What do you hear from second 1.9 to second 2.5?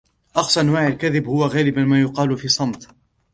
يقال في